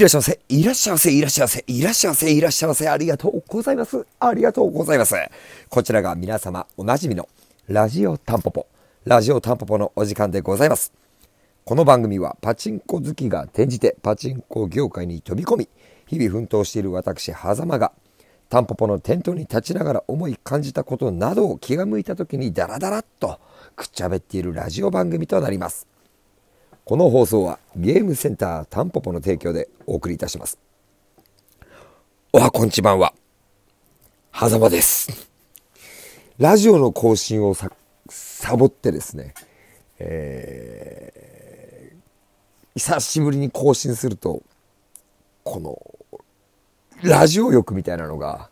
[0.00, 0.40] いらっしゃいませ。
[0.48, 1.12] いらっしゃいませ。
[1.12, 1.64] いらっしゃいませ。
[1.66, 2.32] いらっしゃいませ。
[2.32, 2.88] いらっしゃいませ。
[2.88, 4.06] ありがとうございます。
[4.18, 5.14] ありがとうございます。
[5.68, 7.28] こちらが皆様おなじみの
[7.68, 8.66] ラジオタンポポ。
[9.04, 10.94] ラジオタンポポのお時間でございます。
[11.66, 15.68] この番組はパチンコ好きが転じてパチンコ業界に飛び込み、
[16.06, 17.92] 日々奮闘している私、狭間が、
[18.48, 23.38] タンポポの店頭に立ちながら思い感じたことなどを気が向いた時にダラダラっと
[23.76, 25.86] くっちゃべっているラジオ番組となります。
[26.90, 30.58] この放送はゲームセンタータンポポの提供でお送りいたします。
[32.32, 33.14] おはこんちばんは、
[34.34, 35.28] 狭間です。
[36.38, 39.34] ラジオの更新を、サボってですね、
[40.00, 41.98] えー、
[42.74, 44.42] 久しぶりに更新すると、
[45.44, 45.80] この、
[47.08, 48.50] ラジオ欲みたいなのが、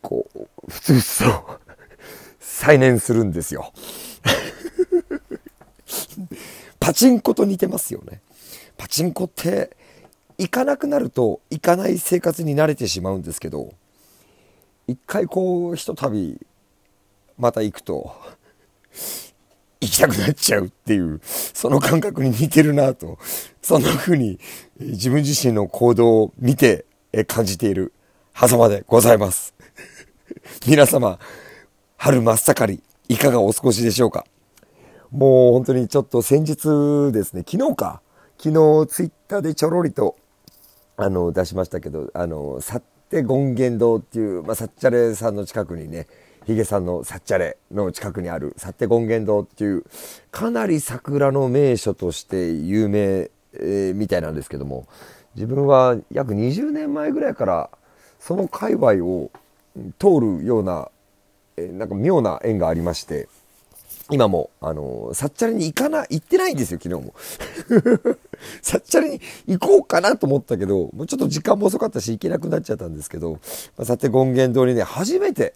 [0.00, 1.60] こう、ふつふつと
[2.40, 3.72] 再燃するんですよ。
[6.82, 8.20] パチンコと似てますよね。
[8.76, 9.76] パチンコって
[10.38, 13.74] 行かなくなると行かない生活に慣れてしまうんですけど
[14.88, 16.40] 一回こうひとたび
[17.38, 18.16] また行くと
[19.80, 23.18] 行きたくなっちゃうっていうその感覚に似てるなと
[23.60, 24.40] そんな風に
[24.80, 26.86] 自分自身の行動を見て
[27.28, 27.92] 感じている
[28.34, 29.54] 狭間でございます
[30.66, 31.20] 皆様
[31.96, 34.24] 春真っ盛りいかがお過ごしでしょうか？
[35.12, 38.00] もう本当にちょっと先日ですね、昨日か、
[38.38, 40.16] 昨日ツイッターでちょろりと、
[40.96, 46.06] あの、出しましたけど、あの、サッテ権現堂っていう、まあ、サッチャレさんの近くにね、
[46.46, 49.84] ヒゲさんのサッチャレの近くにあるサッテ権現堂っていう、
[50.30, 54.86] かなり桜の名所として有名、えー、みたいなんですけども、
[55.34, 57.70] 自分は約20年前ぐらいから、
[58.18, 59.30] その界隈を
[59.98, 60.88] 通るような、
[61.58, 63.28] えー、なんか妙な縁がありまして、
[64.12, 67.14] 今も、あのー、サッチャレに行かな、行ってないんですよ、昨日も。
[68.60, 73.38] サッチャレに行こうかなと思ったけど、もうちょっと時間も遅かったし、行けなくなっちゃったんですけど、ま
[73.78, 75.54] あ、さて、権現通りね、初めて、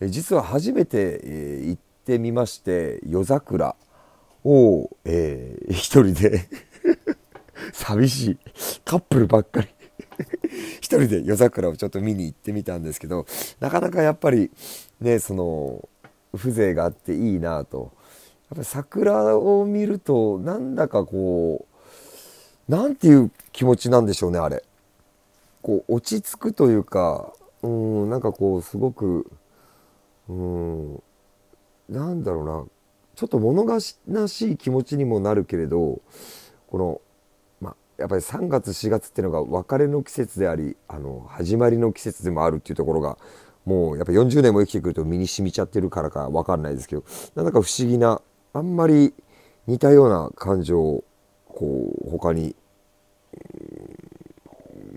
[0.00, 3.76] え実は初めて、えー、行ってみまして、夜桜
[4.42, 6.48] を、えー、一人で
[7.74, 8.38] 寂しい、
[8.86, 9.68] カップルばっかり
[10.80, 13.26] 一人で夜桜をちょっと見に行ってみたんですけど、
[13.60, 14.50] なかなかやっぱり、
[14.98, 15.88] ね、その、
[16.36, 17.92] 風情があっていいなと。
[18.50, 21.66] やっぱり桜を見るとなんだかこ
[22.68, 24.62] うなんていう気持ちなんでしょうねあれ。
[25.62, 27.32] こう落ち着くというか
[27.62, 29.30] うんなんかこうすごく
[30.28, 31.02] うん
[31.88, 32.64] なんだろうな。
[33.14, 33.96] ちょっと物悲し
[34.52, 36.00] い気持ちにもなるけれど
[36.68, 37.00] この
[37.60, 43.18] まやっぱり3月4月っていうのが別れの季節でありあの始まりの季節でもあるっていうところが
[43.64, 48.20] もうやっぱ40年も生きてくると身に染みちゃってるからかわかんないですけど、なんだか不思議な、
[48.52, 49.14] あんまり
[49.66, 51.04] 似たような感情を、
[51.46, 52.56] こう、他に、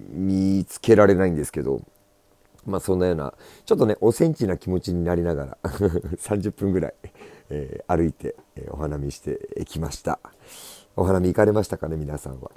[0.09, 1.81] 見つけられないんですけど、
[2.65, 3.33] まあそんなような、
[3.65, 5.57] ちょっとね、おセンチな気持ちになりながら
[6.17, 6.93] 30分ぐらい、
[7.49, 10.19] えー、歩いて、えー、お花見してきました。
[10.95, 12.51] お花見行かれましたかね、皆さんは。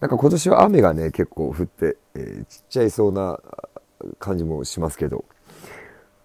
[0.00, 3.40] なんか今年は雨がね、結構降って、えー、ちっちゃいそうな
[4.18, 5.24] 感じもしますけど、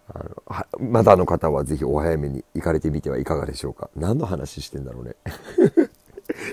[0.08, 3.90] あのまだの方はぜひお早めに行かれてみてはいかがでしょうか。
[3.96, 5.16] 何の話してんだろうね。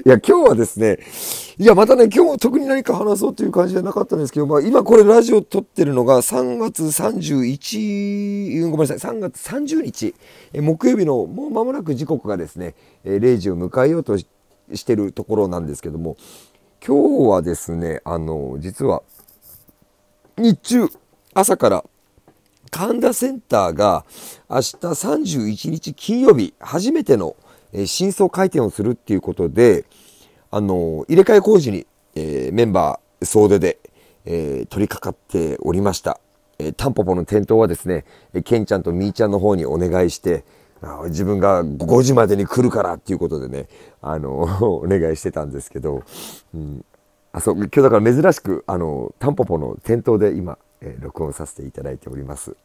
[0.05, 0.99] いや、今日はですね、
[1.59, 10.15] いや、またね、今日特に何か話そうという感じじゃなかったんですけど、まあ、今これラジオ撮ってるのが3月31、ごめんなさい、3月30日、
[10.53, 14.27] え木曜日のもう間もなく時刻がですね、え0時を迎えようとし
[14.85, 16.17] てるところなんですけども、
[16.87, 19.03] 今日はですね、あの、実は、
[20.37, 20.89] 日中、
[21.35, 21.85] 朝から
[22.71, 24.05] 神田センターが
[24.49, 27.37] 明日31日金曜日初めての
[27.87, 29.85] 新装開店をするっていうことで、
[30.51, 33.79] あの、入れ替え工事に、えー、メンバー総出で、
[34.27, 36.21] えー、取り掛かっておりました。
[36.59, 38.05] えー、タンポポの店頭はですね、
[38.45, 40.45] ケンちゃんとミーちゃんの方にお願いして、
[41.09, 43.69] 自分が5時までに来るからっていうことでね、
[44.01, 46.03] あの、 お願いしてたんですけど、
[46.55, 46.85] うん、
[47.33, 52.57] あ、そう、今日だから珍しく、あの、タンポポの店頭で今、え、録音させていただいております。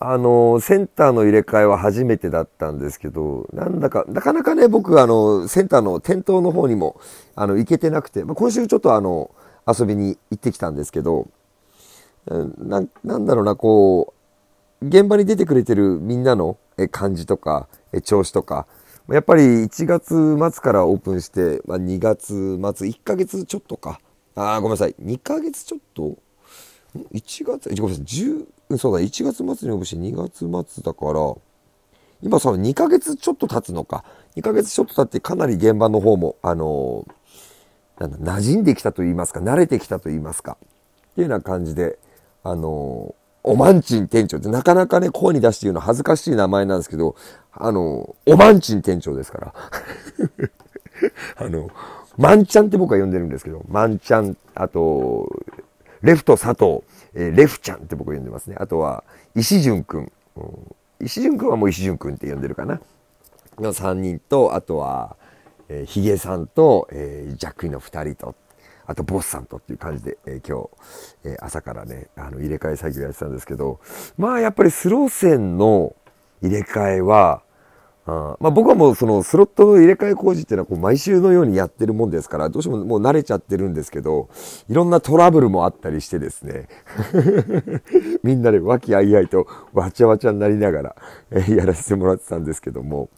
[0.00, 7.00] あの、センターの入れ替えは初めてだったんですけど、なんだか、なかなかね、僕、あの、センターの店頭の方にも、
[7.34, 9.30] あの、行けてなくて、まあ、今週ちょっとあの、
[9.66, 11.28] 遊びに行ってきたんですけど、
[12.26, 14.14] な、なんだろうな、こ
[14.80, 16.56] う、現場に出てくれてるみんなの
[16.92, 17.66] 感じとか、
[18.04, 18.66] 調子とか、
[19.08, 24.00] やっぱり1月末からオープンして、まあ、2月末、1ヶ月ちょっとか。
[24.36, 24.94] ああ、ごめんなさい。
[25.02, 26.18] 2ヶ月ちょっと
[27.12, 31.34] 1月、ごめんなさい、10、そうだ、1月末に応募して2月末だから、
[32.22, 34.04] 今その2ヶ月ちょっと経つのか。
[34.36, 37.06] 2ヶ月ちょっと経ってかなり現場の方も、あの
[37.98, 40.56] なんだ馴染んできたと言いますか慣れてきたと言いますか。
[40.62, 41.98] っていうような感じで
[42.44, 44.38] あのおまんちん店長。
[44.38, 47.16] ってなかなかね声に出して言うの恥ずかしい名前なんですけど
[47.52, 49.54] あのおまんちん店長ですから。
[51.36, 51.70] あの
[52.16, 55.28] まんちゃんって僕は呼んでるんですけどまんちゃんあと
[56.02, 56.82] レフト佐藤、
[57.14, 58.56] えー、レフちゃんって僕呼んでますね。
[58.58, 59.04] あとは
[59.34, 62.80] 石潤くん、うん、石潤くんはもう石潤くんって呼んでるかな。
[63.58, 65.16] の3人とあとは
[65.68, 68.34] えー、ヒゲさんと、えー、ジャックイの2人と、
[68.86, 70.68] あとボスさんとっていう感じで、えー、今
[71.24, 73.80] 日、えー、朝からね、あの入れ替え作業やってたんですけど、
[74.16, 75.94] まあやっぱりスロー線の
[76.42, 77.42] 入れ替えは、
[78.10, 84.30] あまあ、僕はもうそのスロットの入れ替え工事っていうのはこう毎週のようにやってるもんですから、どうしてももう慣れちゃってるんですけど、
[84.70, 86.68] いろんなトラブルもあったりしてですね、
[88.24, 90.96] みんなで和気あいあいとわちゃわちゃになりながら、
[91.30, 93.10] え、やらせてもらってたんですけども、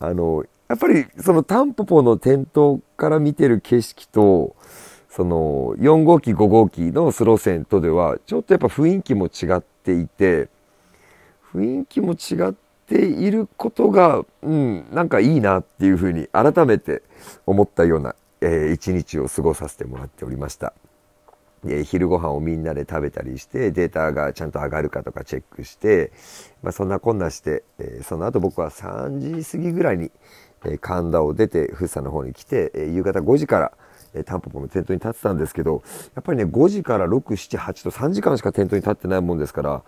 [0.00, 4.56] あの、やっぱりそのタンポポの店頭から見てる景色と、
[5.08, 10.48] その4号機5号機のスロー線とではちょっとやっぱ雰囲気も違っていて
[11.52, 17.02] 雰囲気も違ってていることがうんなんかいいなっていうふうに改めて
[17.46, 20.74] 思ったような、えー、一日を過ごさせてもらっておりました。
[21.64, 26.12] で昼ご飯をみんなで食べたりしてデータがちゃんと上がるかとかチェックして、
[26.62, 30.10] まあ、そんなこんなして、え、その後僕は3時過ぎぐらいに、
[30.66, 33.72] え神田を出て福生の方に来て、え夕方5時から、
[34.14, 35.82] えタンポポのテントに立ってたんですけど
[36.14, 39.82] やっぱりね5時から678と3時間しかテントに立ってないもんですから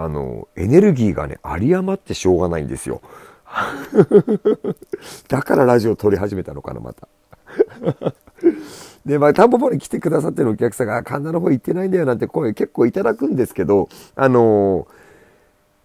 [0.00, 3.02] あのエネルギーがね有り余ってしょうがないんですよ。
[5.28, 7.08] だからラジオ撮り始めたのかなまた。
[9.04, 14.86] で、まあ、タンポポに来てくださってるお客さんが、神田の方行ってないんだよなんて声結構いただくんですけど、あの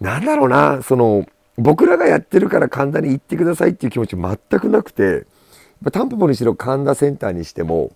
[0.02, 1.26] ー、なんだろうな、その、
[1.58, 5.26] 僕らがやってるから神田に行ってくださいっていう気持ち全くなくて、
[5.92, 7.92] タンポポにしろ神田センターにしても、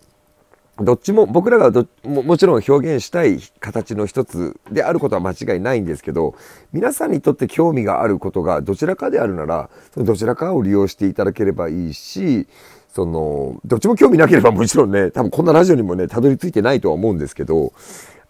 [0.79, 6.35] どっちも僕らがどもちろん表現したい形の一つであることは間違いないんですけど、
[6.71, 12.47] 皆さんにとって興味があることがどちらかであるなら、そのどちらかを利用していただければいいし、
[12.93, 17.71] その、どっちも興味なければもちろんね、多分こんなラジオにもね、たどり着いてないとは思うんですけど、やっ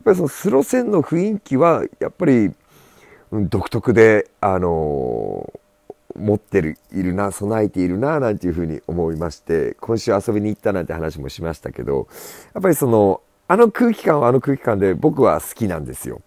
[0.06, 2.52] ぱりそのスロ線の雰囲気は、やっぱり
[3.32, 5.60] 独特で、あのー、
[6.18, 12.08] 持ってる、いるな、備えているな、なんていうふうに思いまして、今週遊びに行ったなんて話もしましたけど、
[12.54, 16.22] やっぱりその、あの空気感はあの空気感で僕は好きなんですよ。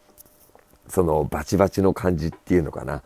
[0.89, 3.03] そのバチバチの感じっていうのかな。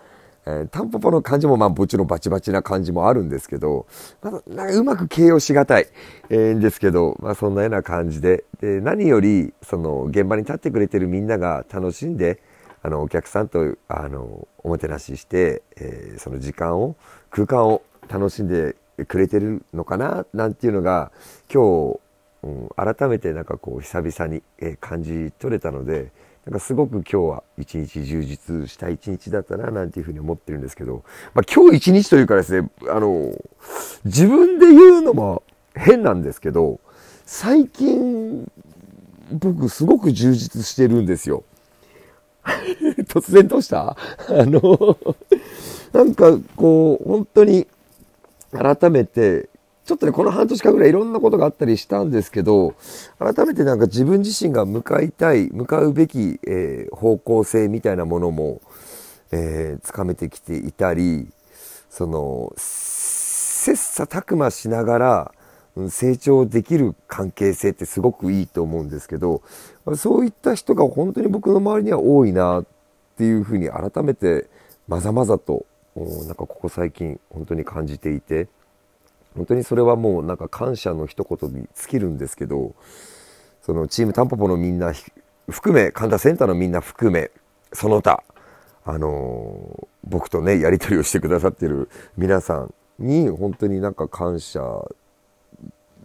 [0.47, 3.87] えー、タンポポの感じもまあもちろんバチバチな感じもあるんですけど、
[4.23, 5.87] まだなんかうまく形容しがたい、
[6.29, 12.41] えー、んですけど、まあそんなような感じで、で何よりその現場に立ってくれてるみんなが楽しんで、
[12.85, 16.97] あのお客さんとあのおもてなしして、えー、その時間を
[17.31, 18.77] 空間を楽しんで
[19.09, 21.11] くれてるのかななんていうのが
[21.53, 22.01] 今日、
[22.43, 26.13] うん、改めてなんかこう久々に、え感じ取れたので
[26.45, 33.33] なんかすごく今日は一日充実した一日だったななんていうふうに思ってるんですけど、まあ、今日一日というかですねあの
[34.05, 35.43] 自分で言うのも
[35.75, 36.81] 変なんですけど
[37.25, 38.47] 最近
[39.33, 41.45] 僕すごく充実してるんですよ。
[43.15, 43.97] 突然どうした？
[43.97, 43.97] あ
[44.29, 44.99] の、
[45.93, 47.69] なんかこう、本当に
[48.53, 49.49] 改めて、
[49.85, 52.75] ちょっとね、この半年間ぐらいいろんなことがあったりしたんですけど、
[53.21, 58.61] 改めてなんか自分自身が向かいたい、向かうべき、えー、方向性みたいなものも、
[59.31, 61.29] えー、つかめてきていたり、
[61.89, 65.33] その、切磋琢磨しながら、
[65.91, 69.43] 成長できる関係性ってすごくいいと思うんですけど、
[69.97, 72.65] そういった人が本当に僕の周りには多いなっ
[73.17, 74.49] ていうふうに改めて
[74.89, 75.67] まざまざと
[75.97, 78.49] なんかここ最近本当に感じていて
[79.37, 82.75] 本当にそれはもうなんか感謝の一言に尽きるんですけど
[83.63, 84.93] そのチームタンポポのみんな
[85.49, 87.31] 含め神田センターのみんな含め
[87.73, 88.23] その他
[88.85, 94.61] あの僕とねやり取りをしてくださってる皆さんに本当になんか感謝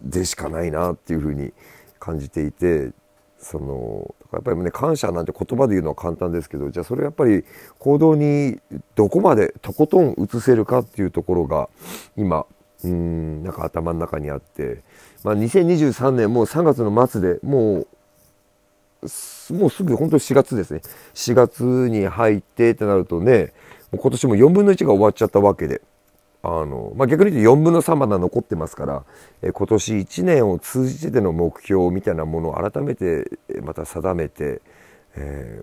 [0.02, 1.52] でしかないなっていうふうに
[1.98, 2.90] 感じていて
[3.40, 7.44] そのやっぱりね感謝なんて言葉で言うのは簡単ですけどじゃあそれやっぱり
[7.78, 8.60] 行動に
[8.94, 11.68] どこまでとことん移せるかっていうところが
[12.16, 12.46] 今
[12.84, 14.82] うんなんか頭の中にあって、
[15.24, 17.88] まあ、2023年もう3月の末でもう
[19.54, 20.82] もうすぐ本当に4月ですね。
[21.14, 23.52] 4月に入ってってなるとね
[23.90, 25.80] もう今年も4分の1が終わっちゃったわけで。
[26.42, 29.04] あの、まあ、逆に言うと4分の3まだ残ってますから、
[29.42, 33.30] え今年1年を通じての目標みたいなものを改めて
[33.62, 34.62] また定めて、
[35.16, 35.62] え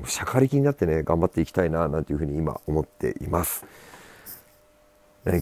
[0.00, 3.64] ー、しゃかりきになってね頑張っていきたいななんていうふうに今思っています。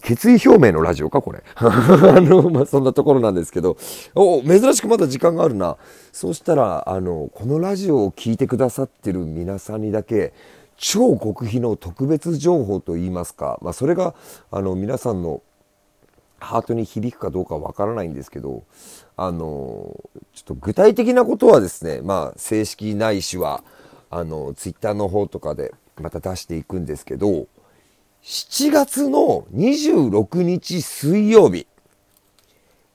[0.01, 1.43] 決意表明のラジオかこれ。
[1.57, 3.77] あの、まあ、そんなところなんですけど、
[4.15, 5.77] お、珍しくまだ時間があるな。
[6.13, 10.33] そうしたら、あの、このラジオを聴いてくださってる皆さんにだけ、
[10.77, 14.15] 超極秘の特別情報といいますか、まあ、それが、
[14.51, 15.43] あの、皆さんの
[16.41, 18.65] ハートに響くかどうかわからないんですけど、
[19.17, 23.63] あの、ちょっと具体的なことはですね、まあ、正式ないしは、
[24.11, 27.47] あの、ツイッターの方とかでまた出していくんですけど、
[28.23, 31.67] 7月の26日水曜日。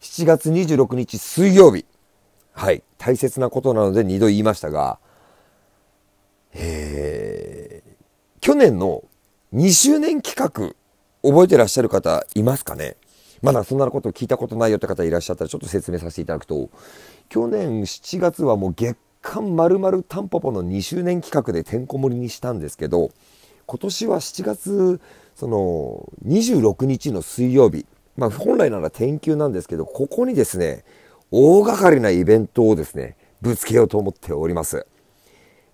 [0.01, 1.85] 7月26日水曜日。
[2.53, 2.83] はい。
[2.97, 4.99] 大切なことなので2度言いましたが、
[6.53, 7.26] えー、
[8.47, 9.03] 去年の
[9.53, 10.73] 2周年企画、
[11.21, 12.95] 覚えてらっしゃる方いますかね？
[13.41, 16.69] まだそんなこと聞いたことないよって方いらっしゃったらちょっと説明させていただくと、
[17.27, 23.09] 去年7月はもう月間まるまるタンポポの2周年企画でてんこ盛りにしたんですけど、
[23.65, 25.01] 今年は7月
[25.35, 27.85] その26日の水曜日、
[28.15, 30.85] まあ、本来なら天休なんですけどここにですね
[31.31, 34.87] 大掛かりなイベントをですねぶつけようと思っております。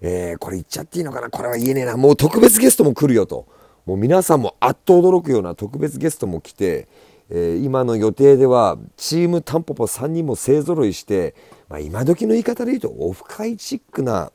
[0.06, 1.30] えー、これ言っちゃっていいのかな？
[1.30, 1.98] これは言えねえな。
[1.98, 3.48] もう特別ゲストも来るよと。
[3.86, 6.88] もう皆さんもあっと驚くような特別ゲストも来て、
[7.30, 11.34] えー、今の予定ではチームタンポポ3人も勢ぞろいして、
[11.70, 14.32] まあ、今時の言い方で言うとオフ会チックな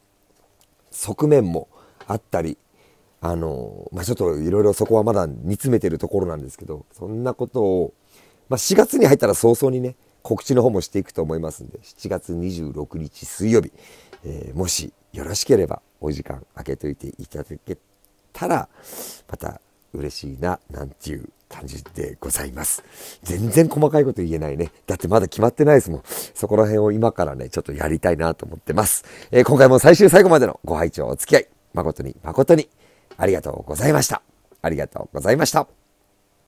[0.90, 1.68] 側面も
[2.06, 2.58] あったり
[3.20, 7.94] あの、まあ、ちょっといろいろそこはまだ煮詰めてるところなんですけど、そんなことを、
[8.48, 13.72] まあ、4月に入ったら早々にね、告知の方もしていくと思いますんで、7月26日水曜日、
[14.24, 17.78] えー、もしよろしければお時間空けといていただけ
[18.32, 18.68] たら、
[19.28, 19.60] また
[19.92, 22.82] 嬉しいな、なんていう感じでございます。
[23.22, 24.70] 全然細かいこと言えないね。
[24.86, 26.02] だってまだ決まってないですもん。
[26.04, 29.04] そこら辺を今からね、ちょっとやりたいなと思ってます。
[29.30, 32.68] えー、今回も最終最後までのご拝聴お付き合い、誠に誠に
[33.16, 34.22] ありがとうございました。
[34.60, 35.77] ありがとうございました。